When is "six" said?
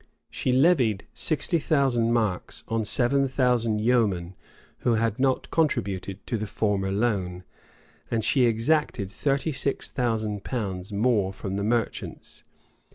9.51-9.91